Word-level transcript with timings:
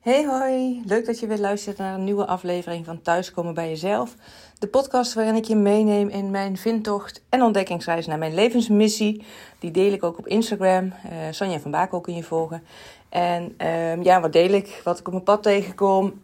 Hey 0.00 0.26
hoi, 0.26 0.82
leuk 0.86 1.06
dat 1.06 1.20
je 1.20 1.26
weer 1.26 1.38
luistert 1.38 1.76
naar 1.76 1.94
een 1.94 2.04
nieuwe 2.04 2.26
aflevering 2.26 2.84
van 2.84 3.02
Thuiskomen 3.02 3.54
bij 3.54 3.68
Jezelf. 3.68 4.14
De 4.58 4.66
podcast 4.66 5.14
waarin 5.14 5.34
ik 5.34 5.44
je 5.44 5.56
meeneem 5.56 6.08
in 6.08 6.30
mijn 6.30 6.56
vindtocht 6.56 7.22
en 7.28 7.42
ontdekkingsreis 7.42 8.06
naar 8.06 8.18
mijn 8.18 8.34
levensmissie. 8.34 9.24
Die 9.58 9.70
deel 9.70 9.92
ik 9.92 10.02
ook 10.02 10.18
op 10.18 10.26
Instagram. 10.26 10.84
Uh, 10.84 11.12
Sonja 11.30 11.58
van 11.58 11.88
ook 11.90 12.02
kun 12.02 12.14
je 12.14 12.22
volgen. 12.22 12.62
En 13.08 13.54
uh, 13.58 14.02
ja, 14.02 14.20
wat 14.20 14.32
deel 14.32 14.50
ik? 14.50 14.80
Wat 14.84 14.98
ik 14.98 15.06
op 15.06 15.12
mijn 15.12 15.24
pad 15.24 15.42
tegenkom. 15.42 16.20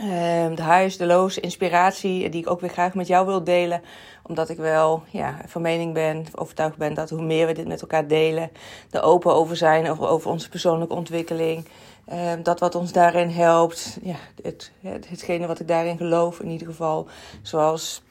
Uh, 0.00 0.56
de 0.56 0.62
huis, 0.62 0.96
de 0.96 1.06
loos, 1.06 1.38
inspiratie 1.38 2.28
die 2.28 2.40
ik 2.40 2.50
ook 2.50 2.60
weer 2.60 2.70
graag 2.70 2.94
met 2.94 3.06
jou 3.06 3.26
wil 3.26 3.44
delen. 3.44 3.82
Omdat 4.22 4.48
ik 4.48 4.56
wel 4.56 5.02
ja, 5.10 5.36
van 5.46 5.62
mening 5.62 5.94
ben, 5.94 6.26
overtuigd 6.34 6.76
ben 6.76 6.94
dat 6.94 7.10
hoe 7.10 7.22
meer 7.22 7.46
we 7.46 7.52
dit 7.52 7.68
met 7.68 7.80
elkaar 7.80 8.06
delen, 8.06 8.50
er 8.90 9.02
open 9.02 9.34
over 9.34 9.56
zijn, 9.56 9.90
over, 9.90 10.08
over 10.08 10.30
onze 10.30 10.48
persoonlijke 10.48 10.94
ontwikkeling. 10.94 11.66
Ehm, 12.10 12.42
dat 12.42 12.60
wat 12.60 12.74
ons 12.74 12.92
daarin 12.92 13.28
helpt, 13.28 13.98
ja, 14.02 14.16
het, 14.42 14.72
het, 14.80 15.08
hetgene 15.08 15.46
wat 15.46 15.60
ik 15.60 15.68
daarin 15.68 15.96
geloof 15.96 16.40
in 16.40 16.48
ieder 16.48 16.66
geval. 16.66 17.06
Zoals 17.42 18.02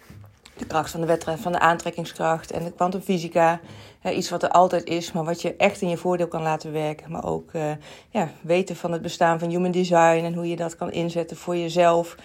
de 0.58 0.66
kracht 0.66 0.92
van 0.92 1.02
de 1.02 1.08
wedstrijd, 1.08 1.40
van 1.40 1.52
de 1.52 1.60
aantrekkingskracht 1.60 2.52
en 2.52 2.64
de 2.64 2.72
kwantumfysica. 2.72 3.60
Iets 4.04 4.30
wat 4.30 4.44
er 4.44 4.50
altijd 4.50 4.84
is, 4.84 5.12
maar 5.12 5.24
wat 5.24 5.42
je 5.42 5.56
echt 5.56 5.82
in 5.82 5.90
je 5.90 5.98
voordeel 5.98 6.28
kan 6.28 6.42
laten 6.42 6.72
werken. 6.72 7.12
Maar 7.12 7.26
ook 7.26 7.54
uh, 7.54 7.72
ja, 8.10 8.32
weten 8.42 8.76
van 8.76 8.92
het 8.92 9.02
bestaan 9.02 9.40
van 9.40 9.50
human 9.50 9.72
design 9.72 10.24
en 10.24 10.34
hoe 10.34 10.50
je 10.50 10.56
dat 10.56 10.76
kan 10.76 10.92
inzetten 10.92 11.38
voor 11.38 11.58
jezelf. 11.58 12.16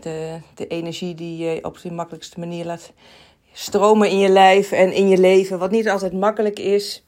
de, 0.00 0.38
de 0.54 0.66
energie 0.66 1.14
die 1.14 1.36
je 1.36 1.64
op 1.64 1.80
de 1.80 1.92
makkelijkste 1.92 2.38
manier 2.40 2.64
laat 2.64 2.92
stromen 3.52 4.10
in 4.10 4.18
je 4.18 4.28
lijf 4.28 4.72
en 4.72 4.92
in 4.92 5.08
je 5.08 5.18
leven. 5.18 5.58
Wat 5.58 5.70
niet 5.70 5.88
altijd 5.88 6.12
makkelijk 6.12 6.58
is. 6.58 7.04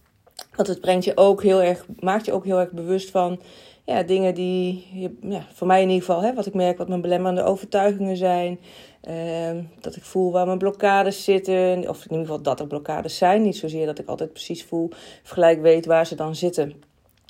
Want 0.54 0.68
het 0.68 0.80
brengt 0.80 1.04
je 1.04 1.16
ook 1.16 1.42
heel 1.42 1.62
erg, 1.62 1.86
maakt 2.00 2.26
je 2.26 2.32
ook 2.32 2.44
heel 2.44 2.60
erg 2.60 2.70
bewust 2.70 3.10
van 3.10 3.40
ja, 3.86 4.02
dingen 4.02 4.34
die, 4.34 4.84
ja, 5.20 5.46
voor 5.52 5.66
mij 5.66 5.82
in 5.82 5.88
ieder 5.88 6.04
geval, 6.04 6.22
hè, 6.22 6.34
wat 6.34 6.46
ik 6.46 6.54
merk, 6.54 6.78
wat 6.78 6.88
mijn 6.88 7.00
belemmerende 7.00 7.42
overtuigingen 7.42 8.16
zijn. 8.16 8.60
Uh, 9.08 9.62
dat 9.80 9.96
ik 9.96 10.02
voel 10.02 10.32
waar 10.32 10.46
mijn 10.46 10.58
blokkades 10.58 11.24
zitten. 11.24 11.88
Of 11.88 11.96
in 11.96 12.10
ieder 12.10 12.26
geval 12.26 12.42
dat 12.42 12.60
er 12.60 12.66
blokkades 12.66 13.16
zijn. 13.16 13.42
Niet 13.42 13.56
zozeer 13.56 13.86
dat 13.86 13.98
ik 13.98 14.08
altijd 14.08 14.32
precies 14.32 14.64
voel, 14.64 14.90
gelijk 15.22 15.60
weet 15.60 15.86
waar 15.86 16.06
ze 16.06 16.14
dan 16.14 16.34
zitten. 16.34 16.82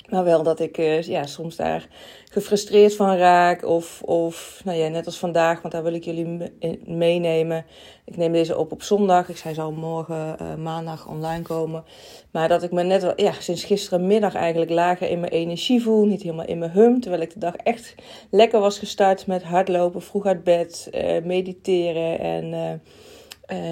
Maar 0.09 0.23
wel 0.23 0.43
dat 0.43 0.59
ik 0.59 0.77
uh, 0.77 1.01
ja, 1.01 1.25
soms 1.25 1.55
daar 1.55 1.87
gefrustreerd 2.31 2.95
van 2.95 3.17
raak. 3.17 3.65
Of, 3.65 4.01
of 4.01 4.61
nou 4.63 4.77
ja, 4.77 4.87
net 4.87 5.05
als 5.05 5.17
vandaag, 5.17 5.61
want 5.61 5.73
daar 5.73 5.83
wil 5.83 5.93
ik 5.93 6.03
jullie 6.03 6.51
meenemen. 6.85 7.65
Ik 8.05 8.17
neem 8.17 8.31
deze 8.31 8.57
op 8.57 8.71
op 8.71 8.81
zondag. 8.81 9.29
Ik 9.29 9.37
zei 9.37 9.53
zal 9.53 9.71
morgen 9.71 10.37
uh, 10.41 10.55
maandag 10.55 11.07
online 11.07 11.41
komen. 11.41 11.83
Maar 12.31 12.47
dat 12.47 12.63
ik 12.63 12.71
me 12.71 12.83
net 12.83 13.13
ja, 13.15 13.31
sinds 13.31 13.63
gisterenmiddag 13.63 14.35
eigenlijk 14.35 14.71
lager 14.71 15.09
in 15.09 15.19
mijn 15.19 15.31
energie 15.31 15.81
voel. 15.81 16.05
Niet 16.05 16.21
helemaal 16.21 16.45
in 16.45 16.59
mijn 16.59 16.71
hum. 16.71 17.01
Terwijl 17.01 17.21
ik 17.21 17.33
de 17.33 17.39
dag 17.39 17.55
echt 17.55 17.95
lekker 18.29 18.59
was 18.59 18.79
gestart 18.79 19.27
met 19.27 19.43
hardlopen, 19.43 20.01
vroeg 20.01 20.25
uit 20.25 20.43
bed, 20.43 20.89
uh, 20.93 21.23
mediteren 21.23 22.19
en 22.19 22.81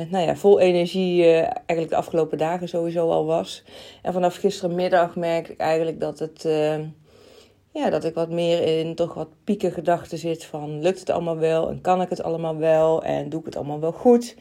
nou 0.09 0.25
ja, 0.25 0.35
vol 0.35 0.59
energie 0.59 1.23
uh, 1.23 1.35
eigenlijk 1.37 1.89
de 1.89 1.95
afgelopen 1.95 2.37
dagen 2.37 2.69
sowieso 2.69 3.09
al 3.09 3.25
was. 3.25 3.63
En 4.01 4.13
vanaf 4.13 4.35
gisterenmiddag 4.35 5.15
merk 5.15 5.47
ik 5.49 5.59
eigenlijk 5.59 5.99
dat 5.99 6.19
het... 6.19 6.43
Uh, 6.45 6.79
ja, 7.71 7.89
dat 7.89 8.03
ik 8.03 8.13
wat 8.13 8.29
meer 8.29 8.79
in 8.79 8.95
toch 8.95 9.13
wat 9.13 9.29
pieken 9.43 9.71
gedachten 9.71 10.17
zit 10.17 10.45
van... 10.45 10.81
lukt 10.81 10.99
het 10.99 11.09
allemaal 11.09 11.37
wel 11.37 11.69
en 11.69 11.81
kan 11.81 12.01
ik 12.01 12.09
het 12.09 12.23
allemaal 12.23 12.57
wel 12.57 13.03
en 13.03 13.29
doe 13.29 13.39
ik 13.39 13.45
het 13.45 13.55
allemaal 13.55 13.79
wel 13.79 13.91
goed... 13.91 14.35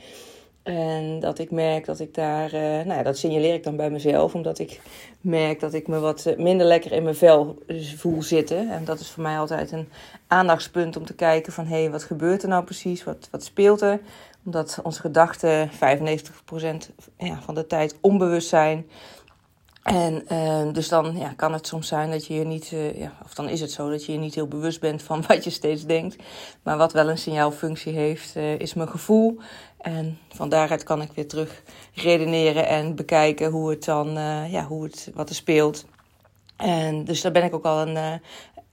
En 0.63 1.21
dat 1.21 1.39
ik 1.39 1.51
merk 1.51 1.85
dat 1.85 2.01
ik 2.01 2.15
daar, 2.15 2.51
nou 2.53 2.93
ja, 2.93 3.03
dat 3.03 3.19
signaleer 3.19 3.55
ik 3.55 3.65
dan 3.65 3.77
bij 3.77 3.91
mezelf, 3.91 4.35
omdat 4.35 4.59
ik 4.59 4.81
merk 5.21 5.61
dat 5.61 5.75
ik 5.75 5.87
me 5.87 5.99
wat 5.99 6.35
minder 6.37 6.67
lekker 6.67 6.93
in 6.93 7.03
mijn 7.03 7.15
vel 7.15 7.59
voel 7.97 8.23
zitten. 8.23 8.71
En 8.71 8.85
dat 8.85 9.01
is 9.01 9.09
voor 9.09 9.23
mij 9.23 9.39
altijd 9.39 9.73
een 9.73 9.89
aandachtspunt 10.27 10.97
om 10.97 11.05
te 11.05 11.15
kijken 11.15 11.53
van, 11.53 11.67
hé, 11.67 11.81
hey, 11.81 11.91
wat 11.91 12.03
gebeurt 12.03 12.43
er 12.43 12.49
nou 12.49 12.65
precies? 12.65 13.05
Wat, 13.05 13.29
wat 13.31 13.45
speelt 13.45 13.81
er? 13.81 14.01
Omdat 14.45 14.79
onze 14.83 15.01
gedachten 15.01 15.71
95% 15.71 15.75
ja, 17.17 17.41
van 17.41 17.55
de 17.55 17.67
tijd 17.67 17.97
onbewust 18.01 18.49
zijn. 18.49 18.87
En 19.85 20.25
uh, 20.33 20.73
dus 20.73 20.89
dan 20.89 21.17
ja, 21.17 21.33
kan 21.37 21.53
het 21.53 21.67
soms 21.67 21.89
zijn 21.89 22.11
dat 22.11 22.27
je 22.27 22.35
je 22.35 22.45
niet, 22.45 22.71
uh, 22.73 22.99
ja, 22.99 23.13
of 23.25 23.35
dan 23.35 23.49
is 23.49 23.61
het 23.61 23.71
zo 23.71 23.91
dat 23.91 24.07
je 24.07 24.13
je 24.13 24.19
niet 24.19 24.35
heel 24.35 24.49
bewust 24.49 24.81
bent 24.81 25.03
van 25.03 25.25
wat 25.29 25.45
je 25.45 25.51
steeds 25.51 25.87
denkt. 25.87 26.17
Maar 26.63 26.77
wat 26.77 26.93
wel 26.93 27.09
een 27.09 27.19
signaalfunctie 27.19 27.93
heeft, 27.93 28.37
uh, 28.37 28.59
is 28.59 28.75
mijn 28.75 28.89
gevoel. 28.89 29.39
En 29.79 30.19
van 30.29 30.49
daaruit 30.49 30.83
kan 30.83 31.03
ik 31.03 31.13
weer 31.15 31.29
terug 31.29 31.63
redeneren 31.95 32.67
en 32.67 32.95
bekijken 32.95 33.51
hoe 33.51 33.71
het 33.71 33.85
dan, 33.85 34.13
ja, 34.51 34.65
hoe 34.65 34.85
het, 34.85 35.11
wat 35.15 35.29
er 35.29 35.35
speelt. 35.35 35.85
En 36.57 37.05
dus 37.05 37.21
daar 37.21 37.33
ben 37.33 37.45
ik 37.45 37.55
ook 37.55 37.65
al 37.65 37.87
een, 37.87 38.21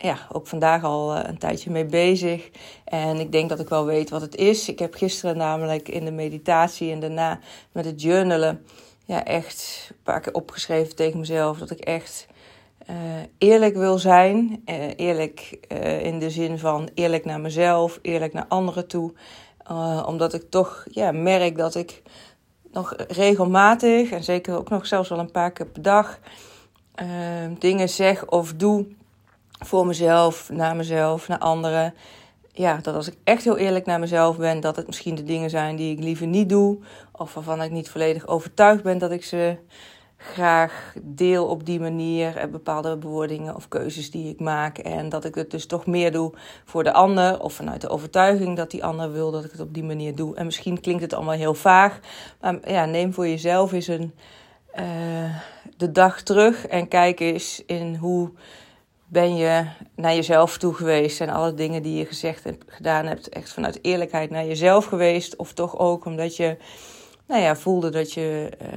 ja, 0.01 0.17
ook 0.31 0.47
vandaag 0.47 0.83
al 0.83 1.15
eh, 1.15 1.29
een 1.29 1.37
tijdje 1.37 1.71
mee 1.71 1.85
bezig. 1.85 2.49
En 2.83 3.19
ik 3.19 3.31
denk 3.31 3.49
dat 3.49 3.59
ik 3.59 3.69
wel 3.69 3.85
weet 3.85 4.09
wat 4.09 4.21
het 4.21 4.35
is. 4.35 4.69
Ik 4.69 4.79
heb 4.79 4.93
gisteren 4.93 5.37
namelijk 5.37 5.89
in 5.89 6.05
de 6.05 6.11
meditatie 6.11 6.91
en 6.91 6.99
daarna 6.99 7.39
met 7.71 7.85
het 7.85 8.01
journalen... 8.01 8.65
Ja, 9.05 9.25
echt 9.25 9.87
een 9.89 9.95
paar 10.03 10.19
keer 10.19 10.33
opgeschreven 10.33 10.95
tegen 10.95 11.19
mezelf 11.19 11.57
dat 11.57 11.71
ik 11.71 11.79
echt 11.79 12.27
uh, 12.89 12.95
eerlijk 13.37 13.75
wil 13.75 13.97
zijn. 13.97 14.63
Uh, 14.65 14.75
eerlijk 14.95 15.59
in 16.01 16.19
de 16.19 16.29
zin 16.29 16.59
van 16.59 16.89
eerlijk 16.93 17.25
naar 17.25 17.39
mezelf, 17.39 17.99
eerlijk 18.01 18.33
naar 18.33 18.45
anderen 18.47 18.87
toe. 18.87 19.13
omdat 20.05 20.33
ik 20.33 20.49
toch 20.49 20.85
ja, 20.91 21.11
merk 21.11 21.57
dat 21.57 21.75
ik 21.75 22.01
nog 22.71 22.93
regelmatig, 23.07 24.11
en 24.11 24.23
zeker 24.23 24.57
ook 24.57 24.69
nog 24.69 24.85
zelfs 24.85 25.09
wel 25.09 25.19
een 25.19 25.31
paar 25.31 25.51
keer 25.51 25.67
per 25.67 25.81
dag, 25.81 26.19
dingen 27.59 27.89
zeg 27.89 28.25
of 28.25 28.53
doe 28.53 28.85
voor 29.65 29.85
mezelf, 29.85 30.49
naar 30.49 30.75
mezelf, 30.75 31.27
naar 31.27 31.37
anderen. 31.37 31.93
Ja, 32.53 32.79
dat 32.81 32.95
als 32.95 33.07
ik 33.07 33.17
echt 33.23 33.43
heel 33.43 33.57
eerlijk 33.57 33.85
naar 33.85 33.99
mezelf 33.99 34.37
ben, 34.37 34.59
dat 34.59 34.75
het 34.75 34.87
misschien 34.87 35.15
de 35.15 35.23
dingen 35.23 35.49
zijn 35.49 35.75
die 35.75 35.97
ik 35.97 36.03
liever 36.03 36.27
niet 36.27 36.49
doe. 36.49 36.79
Of 37.11 37.33
waarvan 37.33 37.61
ik 37.61 37.71
niet 37.71 37.89
volledig 37.89 38.27
overtuigd 38.27 38.83
ben 38.83 38.97
dat 38.97 39.11
ik 39.11 39.23
ze 39.23 39.57
graag 40.17 40.93
deel 41.03 41.45
op 41.45 41.65
die 41.65 41.79
manier. 41.79 42.37
Eh, 42.37 42.49
bepaalde 42.49 42.97
bewoordingen 42.97 43.55
of 43.55 43.67
keuzes 43.67 44.11
die 44.11 44.29
ik 44.29 44.39
maak. 44.39 44.77
En 44.77 45.09
dat 45.09 45.25
ik 45.25 45.35
het 45.35 45.51
dus 45.51 45.65
toch 45.65 45.85
meer 45.85 46.11
doe 46.11 46.33
voor 46.65 46.83
de 46.83 46.93
ander. 46.93 47.39
Of 47.39 47.53
vanuit 47.53 47.81
de 47.81 47.89
overtuiging 47.89 48.57
dat 48.57 48.71
die 48.71 48.83
ander 48.83 49.11
wil 49.11 49.31
dat 49.31 49.45
ik 49.45 49.51
het 49.51 49.61
op 49.61 49.73
die 49.73 49.83
manier 49.83 50.15
doe. 50.15 50.35
En 50.35 50.45
misschien 50.45 50.81
klinkt 50.81 51.01
het 51.01 51.13
allemaal 51.13 51.35
heel 51.35 51.53
vaag. 51.53 51.99
Maar 52.41 52.71
ja, 52.71 52.85
neem 52.85 53.13
voor 53.13 53.27
jezelf 53.27 53.71
eens 53.71 53.87
een, 53.87 54.13
uh, 54.75 55.35
de 55.77 55.91
dag 55.91 56.21
terug 56.21 56.67
en 56.67 56.87
kijk 56.87 57.19
eens 57.19 57.63
in 57.65 57.95
hoe 57.95 58.31
ben 59.11 59.35
je 59.35 59.65
naar 59.95 60.15
jezelf 60.15 60.57
toe 60.57 60.73
geweest? 60.73 61.21
en 61.21 61.29
alle 61.29 61.53
dingen 61.53 61.83
die 61.83 61.97
je 61.97 62.05
gezegd 62.05 62.45
en 62.45 62.59
gedaan 62.67 63.05
hebt 63.05 63.29
echt 63.29 63.53
vanuit 63.53 63.79
eerlijkheid 63.81 64.29
naar 64.29 64.45
jezelf 64.45 64.85
geweest? 64.85 65.35
Of 65.35 65.53
toch 65.53 65.77
ook 65.77 66.05
omdat 66.05 66.35
je 66.35 66.57
nou 67.27 67.41
ja, 67.41 67.55
voelde 67.55 67.89
dat 67.89 68.13
je 68.13 68.51
uh, 68.61 68.67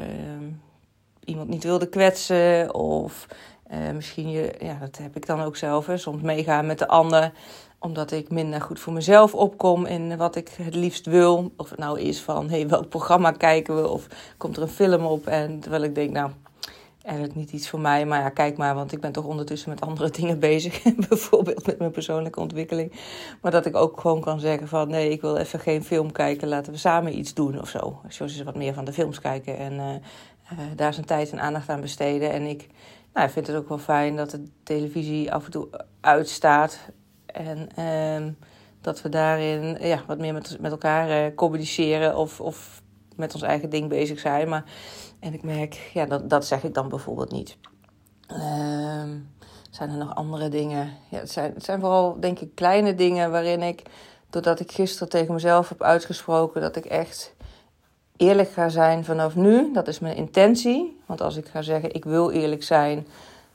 iemand 1.25 1.49
niet 1.49 1.65
wilde 1.65 1.89
kwetsen? 1.89 2.75
Of 2.75 3.27
uh, 3.73 3.91
misschien 3.95 4.31
je, 4.31 4.55
ja, 4.61 4.79
dat 4.81 4.97
heb 4.97 5.17
ik 5.17 5.27
dan 5.27 5.43
ook 5.43 5.57
zelf, 5.57 5.89
soms 5.95 6.23
meegaan 6.23 6.67
met 6.67 6.79
de 6.79 6.89
ander 6.89 7.33
omdat 7.79 8.13
ik 8.13 8.31
minder 8.31 8.61
goed 8.61 8.81
voor 8.81 8.93
mezelf 8.93 9.35
opkom 9.35 9.87
in 9.87 10.17
wat 10.17 10.37
ik 10.37 10.51
het 10.63 10.75
liefst 10.75 11.07
wil. 11.07 11.53
Of 11.57 11.71
het 11.71 11.79
nou 11.79 12.01
is 12.01 12.21
van, 12.21 12.51
hey, 12.51 12.69
welk 12.69 12.89
programma 12.89 13.31
kijken 13.31 13.77
we? 13.77 13.89
Of 13.89 14.07
komt 14.37 14.57
er 14.57 14.63
een 14.63 14.69
film 14.69 15.05
op? 15.05 15.27
En 15.27 15.61
terwijl 15.61 15.83
ik 15.83 15.95
denk, 15.95 16.11
nou, 16.11 16.31
eigenlijk 17.05 17.37
niet 17.37 17.53
iets 17.53 17.69
voor 17.69 17.81
mij. 17.81 18.07
Maar 18.07 18.21
ja, 18.21 18.29
kijk 18.29 18.57
maar, 18.57 18.75
want 18.75 18.93
ik 18.93 19.01
ben 19.01 19.13
toch 19.13 19.25
ondertussen 19.25 19.71
met 19.71 19.81
andere 19.81 20.11
dingen 20.21 20.39
bezig. 20.39 20.83
Bijvoorbeeld 21.09 21.67
met 21.67 21.79
mijn 21.79 21.91
persoonlijke 21.91 22.41
ontwikkeling. 22.41 22.93
Maar 23.41 23.51
dat 23.51 23.67
ik 23.67 23.77
ook 23.77 24.01
gewoon 24.01 24.21
kan 24.21 24.41
zeggen 24.41 24.69
van 24.69 24.89
nee, 24.89 25.11
ik 25.11 25.21
wil 25.21 25.37
even 25.37 25.61
geen 25.61 25.85
film 25.85 26.13
kijken. 26.13 26.49
Laten 26.49 26.73
we 26.73 26.79
samen 26.79 27.19
iets 27.19 27.35
doen 27.35 27.61
of 27.61 27.69
zo. 27.69 28.01
Zo 28.09 28.25
is 28.25 28.43
wat 28.43 28.57
meer 28.57 28.75
van 28.75 28.85
de 28.85 28.93
films 28.93 29.21
kijken 29.21 29.59
en 29.59 29.73
uh, 29.73 29.89
uh, 30.53 30.59
daar 30.77 30.95
zijn 30.95 31.07
tijd 31.07 31.31
en 31.31 31.41
aandacht 31.41 31.69
aan 31.69 31.81
besteden. 31.81 32.33
En 32.33 32.43
ik 32.43 32.69
nou, 33.15 33.31
vind 33.31 33.47
het 33.47 33.57
ook 33.57 33.69
wel 33.69 33.79
fijn 33.79 34.17
dat 34.17 34.31
de 34.31 34.45
televisie 34.63 35.33
af 35.33 35.45
en 35.45 35.51
toe 35.51 35.69
uitstaat. 36.01 36.79
En 37.27 37.69
uh, 37.79 38.33
dat 38.81 39.03
we 39.03 39.09
daarin 39.09 39.77
ja, 39.81 40.03
wat 40.07 40.19
meer 40.19 40.33
met, 40.33 40.57
met 40.61 40.71
elkaar 40.71 41.09
eh, 41.09 41.35
communiceren 41.35 42.17
of, 42.17 42.41
of 42.41 42.83
met 43.17 43.35
ons 43.35 43.43
eigen 43.43 43.71
ding 43.71 43.89
bezig 43.89 44.19
zijn. 44.19 44.49
Maar, 44.49 44.65
en 45.21 45.33
ik 45.33 45.43
merk, 45.43 45.91
ja, 45.93 46.07
dat, 46.07 46.31
dat 46.31 46.47
zeg 46.47 46.63
ik 46.65 46.75
dan 46.75 46.89
bijvoorbeeld 46.89 47.33
niet. 47.33 47.57
Uh, 48.31 49.03
zijn 49.71 49.91
er 49.91 49.97
nog 49.97 50.15
andere 50.15 50.49
dingen? 50.49 50.93
Ja, 51.11 51.19
het, 51.19 51.31
zijn, 51.31 51.55
het 51.55 51.65
zijn 51.65 51.81
vooral, 51.81 52.21
denk 52.21 52.39
ik, 52.39 52.55
kleine 52.55 52.95
dingen 52.95 53.31
waarin 53.31 53.63
ik, 53.63 53.83
doordat 54.31 54.61
ik 54.61 54.73
gisteren 54.73 55.09
tegen 55.09 55.35
mezelf 55.35 55.69
heb 55.69 55.83
uitgesproken 55.83 56.61
dat 56.61 56.77
ik 56.77 56.85
echt 56.85 57.35
eerlijk 58.17 58.51
ga 58.51 58.69
zijn 58.69 59.05
vanaf 59.05 59.35
nu. 59.35 59.73
Dat 59.73 59.89
is 59.89 59.99
mijn 59.99 60.17
intentie. 60.17 61.01
Want 61.07 61.21
als 61.21 61.37
ik 61.37 61.47
ga 61.47 61.63
zeggen, 61.63 61.95
ik 61.95 62.05
wil 62.05 62.31
eerlijk 62.31 62.63
zijn, 62.63 63.07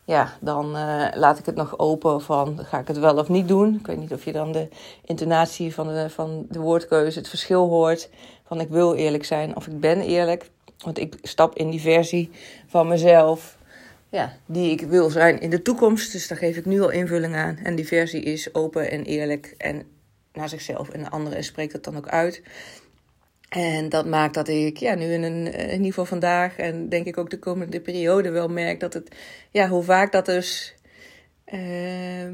ja, 0.09 0.33
dan 0.41 0.75
uh, 0.75 1.07
laat 1.13 1.39
ik 1.39 1.45
het 1.45 1.55
nog 1.55 1.79
open 1.79 2.21
van 2.21 2.59
ga 2.65 2.79
ik 2.79 2.87
het 2.87 2.97
wel 2.97 3.17
of 3.17 3.29
niet 3.29 3.47
doen. 3.47 3.75
Ik 3.75 3.87
weet 3.87 3.97
niet 3.97 4.13
of 4.13 4.25
je 4.25 4.31
dan 4.31 4.51
de 4.51 4.67
intonatie 5.05 5.73
van 5.73 5.87
de, 5.87 6.09
van 6.09 6.45
de 6.49 6.59
woordkeuze, 6.59 7.19
het 7.19 7.27
verschil 7.27 7.67
hoort 7.67 8.09
van 8.45 8.59
ik 8.59 8.69
wil 8.69 8.93
eerlijk 8.95 9.25
zijn 9.25 9.55
of 9.55 9.67
ik 9.67 9.79
ben 9.79 10.01
eerlijk. 10.01 10.49
Want 10.77 10.99
ik 10.99 11.17
stap 11.21 11.55
in 11.55 11.69
die 11.69 11.81
versie 11.81 12.29
van 12.67 12.87
mezelf 12.87 13.57
ja, 14.09 14.33
die 14.45 14.71
ik 14.71 14.81
wil 14.81 15.09
zijn 15.09 15.39
in 15.39 15.49
de 15.49 15.61
toekomst. 15.61 16.11
Dus 16.11 16.27
daar 16.27 16.37
geef 16.37 16.57
ik 16.57 16.65
nu 16.65 16.81
al 16.81 16.89
invulling 16.89 17.35
aan. 17.35 17.57
En 17.63 17.75
die 17.75 17.87
versie 17.87 18.21
is 18.21 18.53
open 18.53 18.91
en 18.91 19.03
eerlijk 19.03 19.55
en 19.57 19.83
naar 20.33 20.49
zichzelf 20.49 20.89
en 20.89 21.03
de 21.03 21.09
anderen 21.09 21.37
en 21.37 21.43
spreekt 21.43 21.73
dat 21.73 21.83
dan 21.83 21.97
ook 21.97 22.07
uit. 22.07 22.41
En 23.49 23.89
dat 23.89 24.05
maakt 24.05 24.33
dat 24.33 24.47
ik 24.47 24.77
ja, 24.77 24.95
nu 24.95 25.05
in, 25.05 25.23
een, 25.23 25.53
in 25.53 25.71
ieder 25.71 25.85
geval 25.85 26.05
vandaag 26.05 26.57
en 26.57 26.89
denk 26.89 27.05
ik 27.05 27.17
ook 27.17 27.29
de 27.29 27.39
komende 27.39 27.81
periode 27.81 28.29
wel 28.29 28.47
merk 28.47 28.79
dat 28.79 28.93
het, 28.93 29.15
ja, 29.51 29.67
hoe 29.67 29.83
vaak 29.83 30.11
dat 30.11 30.25
dus, 30.25 30.75
uh, 31.45 32.29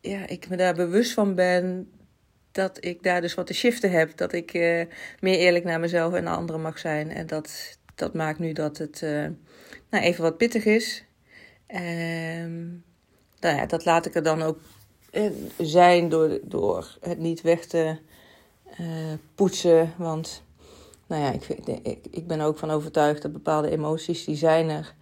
ja, 0.00 0.26
ik 0.26 0.48
me 0.48 0.56
daar 0.56 0.74
bewust 0.74 1.12
van 1.12 1.34
ben 1.34 1.90
dat 2.52 2.84
ik 2.84 3.02
daar 3.02 3.20
dus 3.20 3.34
wat 3.34 3.46
te 3.46 3.54
shiften 3.54 3.90
heb. 3.90 4.16
Dat 4.16 4.32
ik 4.32 4.54
uh, 4.54 4.84
meer 5.20 5.38
eerlijk 5.38 5.64
naar 5.64 5.80
mezelf 5.80 6.14
en 6.14 6.24
naar 6.24 6.36
anderen 6.36 6.62
mag 6.62 6.78
zijn. 6.78 7.10
En 7.10 7.26
dat, 7.26 7.78
dat 7.94 8.14
maakt 8.14 8.38
nu 8.38 8.52
dat 8.52 8.78
het 8.78 9.00
uh, 9.04 9.26
nou, 9.90 10.04
even 10.04 10.22
wat 10.22 10.36
pittig 10.36 10.64
is. 10.64 11.04
Um, 11.68 12.84
nou 13.40 13.56
ja, 13.56 13.66
dat 13.66 13.84
laat 13.84 14.06
ik 14.06 14.14
er 14.14 14.22
dan 14.22 14.42
ook 14.42 14.58
eh, 15.10 15.30
zijn 15.58 16.08
door, 16.08 16.40
door 16.42 16.96
het 17.00 17.18
niet 17.18 17.40
weg 17.40 17.66
te 17.66 17.96
uh, 18.80 18.86
poetsen. 19.34 19.92
Want 19.96 20.42
nou 21.06 21.22
ja, 21.22 21.30
ik, 21.30 21.48
ik, 21.82 22.06
ik 22.10 22.26
ben 22.26 22.40
ook 22.40 22.58
van 22.58 22.70
overtuigd 22.70 23.22
dat 23.22 23.32
bepaalde 23.32 23.70
emoties 23.70 24.24
die 24.24 24.36
zijn 24.36 24.68
er 24.68 24.94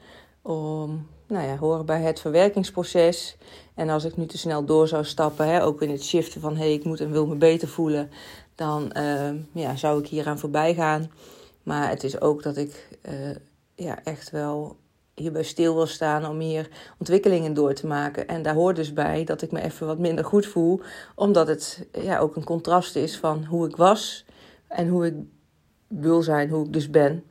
om, 0.43 1.07
nou 1.27 1.47
ja, 1.47 1.57
horen 1.57 1.87
bij 1.87 2.01
het 2.01 2.21
verwerkingsproces. 2.21 3.37
En 3.75 3.89
als 3.89 4.05
ik 4.05 4.17
nu 4.17 4.27
te 4.27 4.39
snel 4.39 4.65
door 4.65 4.89
zou 4.89 5.05
stappen, 5.05 5.49
hè, 5.49 5.65
ook 5.65 5.83
in 5.83 5.91
het 5.91 6.05
shiften 6.05 6.41
van 6.41 6.57
hé, 6.57 6.63
hey, 6.63 6.73
ik 6.73 6.85
moet 6.85 7.01
en 7.01 7.11
wil 7.11 7.27
me 7.27 7.35
beter 7.35 7.69
voelen, 7.69 8.11
dan 8.55 8.93
uh, 8.97 9.31
ja, 9.53 9.77
zou 9.77 10.01
ik 10.01 10.09
hieraan 10.09 10.39
voorbij 10.39 10.75
gaan. 10.75 11.11
Maar 11.63 11.89
het 11.89 12.05
is 12.05 12.21
ook 12.21 12.43
dat 12.43 12.57
ik 12.57 12.99
uh, 13.09 13.37
ja, 13.75 14.05
echt 14.05 14.31
wel 14.31 14.77
hierbij 15.19 15.43
stil 15.43 15.75
wil 15.75 15.87
staan 15.87 16.27
om 16.27 16.39
hier 16.39 16.69
ontwikkelingen 16.99 17.55
door 17.55 17.75
te 17.75 17.87
maken. 17.87 18.29
En 18.29 18.43
daar 18.43 18.55
hoort 18.55 18.77
dus 18.77 18.93
bij 18.93 19.25
dat 19.25 19.43
ik 19.43 19.53
me 19.53 19.63
even 19.63 19.87
wat 19.87 19.99
minder 19.99 20.25
goed 20.25 20.47
voel, 20.47 20.81
omdat 21.15 21.49
het 21.49 21.87
ja, 21.93 22.19
ook 22.19 22.37
een 22.37 22.45
contrast 22.45 22.97
is 22.97 23.19
van 23.19 23.45
hoe 23.45 23.69
ik 23.69 23.77
was 23.77 24.25
en 24.69 24.89
hoe 24.89 25.07
ik 25.07 25.15
wil 25.89 26.23
zijn, 26.23 26.49
hoe 26.49 26.67
ik 26.67 26.73
dus 26.73 26.91
ben. 26.91 27.25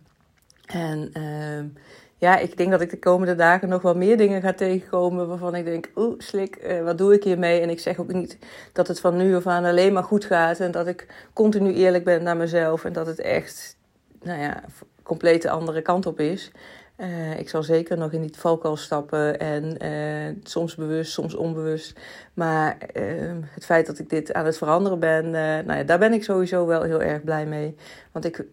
En 0.66 1.12
uh, 1.14 1.84
ja, 2.18 2.38
ik 2.38 2.58
denk 2.58 2.72
dat 2.72 2.82
ik 2.82 2.90
de 2.90 3.00
komende 3.00 3.36
dagen 3.36 3.70
nog 3.70 3.82
wel 3.82 3.96
meer 3.96 4.18
dingen 4.18 4.42
ga 4.42 4.54
tegenkomen 4.54 5.28
waarvan 5.28 5.56
ik 5.56 5.66
denk, 5.66 5.92
oeh, 5.96 6.14
slik, 6.18 6.64
uh, 6.64 6.84
wat 6.84 6.98
doe 6.98 7.14
ik 7.14 7.24
hiermee? 7.24 7.62
En 7.62 7.70
ik 7.70 7.80
zeg 7.80 8.00
ook 8.00 8.14
niet 8.14 8.38
dat 8.74 8.88
het 8.88 9.00
van 9.00 9.18
nu 9.18 9.36
af 9.36 9.48
aan 9.48 9.66
alleen 9.66 9.94
maar 9.94 10.04
goed 10.04 10.26
gaat 10.26 10.60
en 10.60 10.72
dat 10.72 10.88
ik 10.88 11.30
continu 11.34 11.74
eerlijk 11.74 12.04
ben 12.04 12.24
naar 12.24 12.38
mezelf 12.38 12.86
en 12.86 12.94
dat 12.94 13.08
het 13.08 13.20
echt, 13.20 13.78
nou 14.22 14.42
ja, 14.42 14.64
compleet 15.04 15.42
de 15.42 15.50
andere 15.50 15.82
kant 15.82 16.06
op 16.06 16.20
is. 16.20 16.52
Uh, 16.98 17.40
ik 17.40 17.50
zal 17.50 17.64
zeker 17.64 17.98
nog 17.98 18.12
in 18.12 18.22
die 18.22 18.38
valkuil 18.38 18.76
stappen 18.76 19.40
en 19.40 19.86
uh, 19.86 20.36
soms 20.44 20.76
bewust, 20.76 21.12
soms 21.12 21.36
onbewust. 21.36 22.00
Maar 22.34 22.78
uh, 22.94 23.36
het 23.44 23.66
feit 23.66 23.86
dat 23.86 24.00
ik 24.00 24.10
dit 24.10 24.34
aan 24.34 24.46
het 24.46 24.58
veranderen 24.58 25.00
ben, 25.00 25.30
nou 25.30 25.74
ja, 25.74 25.84
daar 25.84 26.00
ben 26.00 26.14
ik 26.14 26.24
sowieso 26.24 26.66
wel 26.66 26.82
heel 26.82 27.02
erg 27.02 27.24
blij 27.24 27.46
mee. 27.46 27.76
Want 28.12 28.26
ik 28.26 28.46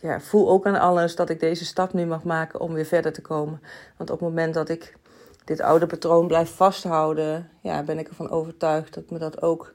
ja, 0.00 0.20
voel 0.20 0.50
ook 0.50 0.66
aan 0.66 0.80
alles 0.80 1.16
dat 1.16 1.30
ik 1.30 1.40
deze 1.40 1.64
stap 1.64 1.92
nu 1.92 2.06
mag 2.06 2.22
maken 2.22 2.60
om 2.60 2.72
weer 2.72 2.84
verder 2.84 3.12
te 3.12 3.20
komen. 3.20 3.60
Want 3.96 4.10
op 4.10 4.20
het 4.20 4.28
moment 4.28 4.54
dat 4.54 4.68
ik 4.68 4.96
dit 5.44 5.60
oude 5.60 5.86
patroon 5.86 6.26
blijf 6.26 6.50
vasthouden, 6.50 7.50
ja, 7.60 7.82
ben 7.82 7.98
ik 7.98 8.08
ervan 8.08 8.30
overtuigd 8.30 8.94
dat 8.94 9.10
me 9.10 9.18
dat 9.18 9.42
ook 9.42 9.74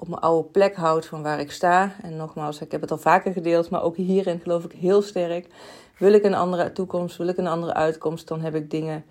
op 0.00 0.08
mijn 0.08 0.20
oude 0.20 0.48
plek 0.48 0.76
houdt 0.76 1.06
van 1.06 1.22
waar 1.22 1.40
ik 1.40 1.50
sta. 1.50 1.94
En 2.02 2.16
nogmaals, 2.16 2.60
ik 2.60 2.72
heb 2.72 2.80
het 2.80 2.90
al 2.90 2.98
vaker 2.98 3.32
gedeeld, 3.32 3.70
maar 3.70 3.82
ook 3.82 3.96
hierin 3.96 4.40
geloof 4.40 4.64
ik 4.64 4.72
heel 4.72 5.02
sterk. 5.02 5.46
Wil 5.98 6.12
ik 6.12 6.24
een 6.24 6.34
andere 6.34 6.72
toekomst, 6.72 7.16
wil 7.16 7.28
ik 7.28 7.36
een 7.36 7.46
andere 7.46 7.74
uitkomst, 7.74 8.28
dan 8.28 8.40
heb 8.40 8.54
ik 8.54 8.70
dingen 8.70 9.04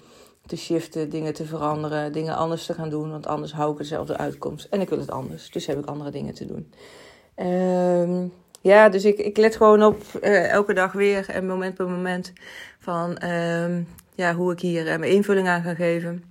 te 0.45 0.57
shiften, 0.57 1.09
dingen 1.09 1.33
te 1.33 1.45
veranderen, 1.45 2.11
dingen 2.11 2.35
anders 2.35 2.65
te 2.65 2.73
gaan 2.73 2.89
doen. 2.89 3.11
Want 3.11 3.27
anders 3.27 3.53
hou 3.53 3.71
ik 3.71 3.77
dezelfde 3.77 4.17
uitkomst. 4.17 4.67
En 4.69 4.81
ik 4.81 4.89
wil 4.89 4.99
het 4.99 5.11
anders, 5.11 5.51
dus 5.51 5.65
heb 5.65 5.79
ik 5.79 5.85
andere 5.85 6.11
dingen 6.11 6.33
te 6.33 6.45
doen. 6.45 6.71
Um, 7.47 8.33
ja, 8.61 8.89
dus 8.89 9.05
ik, 9.05 9.17
ik 9.17 9.37
let 9.37 9.55
gewoon 9.55 9.83
op 9.83 10.01
uh, 10.21 10.51
elke 10.51 10.73
dag 10.73 10.91
weer 10.91 11.29
en 11.29 11.47
moment 11.47 11.75
per 11.75 11.89
moment 11.89 12.33
van 12.79 13.23
um, 13.29 13.87
ja, 14.15 14.35
hoe 14.35 14.51
ik 14.51 14.59
hier 14.59 14.87
uh, 14.87 14.97
mijn 14.97 15.11
invulling 15.11 15.47
aan 15.47 15.61
ga 15.61 15.73
geven. 15.73 16.23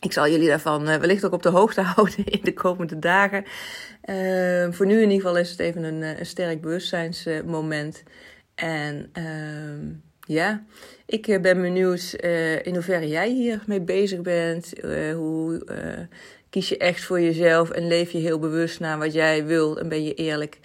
Ik 0.00 0.12
zal 0.12 0.28
jullie 0.28 0.48
daarvan 0.48 0.88
uh, 0.88 0.96
wellicht 0.96 1.24
ook 1.24 1.32
op 1.32 1.42
de 1.42 1.48
hoogte 1.48 1.80
houden 1.94 2.24
in 2.24 2.40
de 2.42 2.52
komende 2.52 2.98
dagen. 2.98 3.44
Uh, 4.04 4.72
voor 4.72 4.86
nu 4.86 4.94
in 4.94 5.10
ieder 5.10 5.26
geval 5.26 5.38
is 5.38 5.50
het 5.50 5.60
even 5.60 5.82
een, 5.82 6.02
een 6.02 6.26
sterk 6.26 6.60
bewustzijnsmoment. 6.60 8.02
En 8.54 9.10
uh, 9.18 9.96
ja, 10.20 10.64
ik 11.06 11.42
ben 11.42 11.62
benieuwd 11.62 12.12
in 12.62 12.74
hoeverre 12.74 13.08
jij 13.08 13.28
hiermee 13.28 13.80
bezig 13.80 14.20
bent. 14.20 14.72
hoe 15.14 15.64
kies 16.50 16.68
je 16.68 16.76
echt 16.76 17.04
voor 17.04 17.20
jezelf 17.20 17.70
en 17.70 17.86
leef 17.86 18.10
je 18.10 18.18
heel 18.18 18.38
bewust 18.38 18.80
naar 18.80 18.98
wat 18.98 19.12
jij 19.12 19.44
wil 19.44 19.78
en 19.78 19.88
ben 19.88 20.04
je 20.04 20.14
eerlijk 20.14 20.58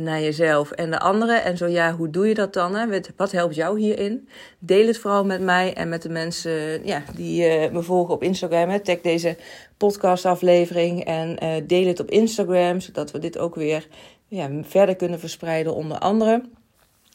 naar 0.00 0.20
jezelf 0.20 0.70
en 0.70 0.90
de 0.90 0.98
anderen. 0.98 1.44
En 1.44 1.56
zo 1.56 1.66
ja, 1.66 1.94
hoe 1.94 2.10
doe 2.10 2.28
je 2.28 2.34
dat 2.34 2.52
dan? 2.52 3.02
Wat 3.16 3.32
helpt 3.32 3.54
jou 3.54 3.80
hierin? 3.80 4.28
Deel 4.58 4.86
het 4.86 4.98
vooral 4.98 5.24
met 5.24 5.40
mij 5.40 5.74
en 5.74 5.88
met 5.88 6.02
de 6.02 6.08
mensen 6.08 6.86
ja, 6.86 7.02
die 7.14 7.64
uh, 7.64 7.72
me 7.72 7.82
volgen 7.82 8.14
op 8.14 8.22
Instagram. 8.22 8.68
Hè. 8.68 8.80
Tag 8.80 9.00
deze 9.00 9.36
podcastaflevering 9.76 11.04
en 11.04 11.44
uh, 11.44 11.54
deel 11.66 11.86
het 11.86 12.00
op 12.00 12.10
Instagram, 12.10 12.80
zodat 12.80 13.10
we 13.10 13.18
dit 13.18 13.38
ook 13.38 13.54
weer 13.54 13.86
ja, 14.28 14.50
verder 14.62 14.96
kunnen 14.96 15.20
verspreiden 15.20 15.74
onder 15.74 15.98
anderen. 15.98 16.52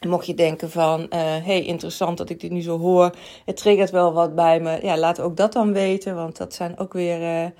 Mocht 0.07 0.25
je 0.25 0.33
denken 0.33 0.71
van, 0.71 1.07
hey, 1.44 1.63
interessant 1.63 2.17
dat 2.17 2.29
ik 2.29 2.39
dit 2.39 2.51
nu 2.51 2.62
zo 2.62 2.79
hoor, 2.79 3.15
het 3.45 3.57
triggert 3.57 3.89
wel 3.89 4.13
wat 4.13 4.35
bij 4.35 4.59
me. 4.59 4.79
Ja, 4.81 4.97
laat 4.97 5.19
ook 5.19 5.38
dat 5.38 5.53
dan 5.53 5.73
weten, 5.73 6.15
want 6.15 6.38
dat 6.38 6.53
zijn 6.53 6.77
ook 6.77 6.94
weer 6.94 7.51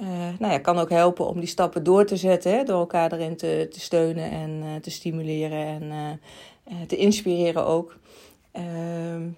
uh, 0.00 0.08
nou 0.38 0.52
ja, 0.52 0.58
kan 0.58 0.78
ook 0.78 0.90
helpen 0.90 1.26
om 1.26 1.40
die 1.40 1.48
stappen 1.48 1.82
door 1.82 2.04
te 2.04 2.16
zetten. 2.16 2.52
Hè, 2.52 2.64
door 2.64 2.78
elkaar 2.78 3.12
erin 3.12 3.36
te, 3.36 3.66
te 3.70 3.80
steunen 3.80 4.30
en 4.30 4.50
uh, 4.50 4.74
te 4.80 4.90
stimuleren 4.90 5.66
en 5.66 5.82
uh, 5.82 6.80
te 6.86 6.96
inspireren 6.96 7.66
ook. 7.66 7.96
Ehm, 8.52 9.28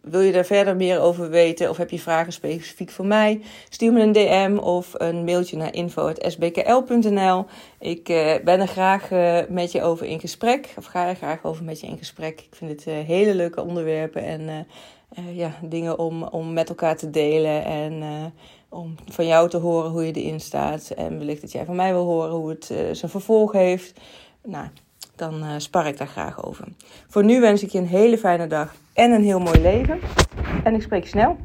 wil 0.00 0.20
je 0.20 0.32
daar 0.32 0.44
verder 0.44 0.76
meer 0.76 1.00
over 1.00 1.30
weten 1.30 1.70
of 1.70 1.76
heb 1.76 1.90
je 1.90 1.98
vragen 1.98 2.32
specifiek 2.32 2.90
voor 2.90 3.06
mij? 3.06 3.40
Stuur 3.68 3.92
me 3.92 4.00
een 4.00 4.12
DM 4.12 4.58
of 4.60 4.90
een 4.92 5.24
mailtje 5.24 5.56
naar 5.56 5.74
info.sbkl.nl. 5.74 7.44
Ik 7.78 8.04
ben 8.44 8.60
er 8.60 8.66
graag 8.68 9.10
met 9.48 9.72
je 9.72 9.82
over 9.82 10.06
in 10.06 10.20
gesprek. 10.20 10.74
Of 10.76 10.84
ga 10.84 11.08
er 11.08 11.14
graag 11.14 11.44
over 11.44 11.64
met 11.64 11.80
je 11.80 11.86
in 11.86 11.98
gesprek. 11.98 12.40
Ik 12.40 12.54
vind 12.54 12.70
het 12.70 12.84
hele 13.06 13.34
leuke 13.34 13.62
onderwerpen 13.62 14.24
en 14.24 14.66
ja, 15.32 15.52
dingen 15.62 15.98
om, 15.98 16.22
om 16.22 16.52
met 16.52 16.68
elkaar 16.68 16.96
te 16.96 17.10
delen. 17.10 17.64
En 17.64 18.02
om 18.68 18.94
van 19.08 19.26
jou 19.26 19.48
te 19.48 19.56
horen 19.56 19.90
hoe 19.90 20.06
je 20.06 20.12
erin 20.12 20.40
staat. 20.40 20.90
En 20.90 21.18
wellicht 21.18 21.40
dat 21.40 21.52
jij 21.52 21.64
van 21.64 21.76
mij 21.76 21.92
wil 21.92 22.04
horen 22.04 22.30
hoe 22.30 22.48
het 22.48 22.68
uh, 22.72 22.78
zijn 22.78 23.10
vervolg 23.10 23.52
heeft. 23.52 24.00
Nou, 24.44 24.66
dan 25.16 25.60
spar 25.60 25.86
ik 25.86 25.98
daar 25.98 26.06
graag 26.06 26.44
over. 26.44 26.64
Voor 27.08 27.24
nu 27.24 27.40
wens 27.40 27.62
ik 27.62 27.70
je 27.70 27.78
een 27.78 27.86
hele 27.86 28.18
fijne 28.18 28.46
dag 28.46 28.74
en 28.92 29.10
een 29.10 29.24
heel 29.24 29.40
mooi 29.40 29.60
leven. 29.60 30.00
En 30.64 30.74
ik 30.74 30.82
spreek 30.82 31.06
snel. 31.06 31.36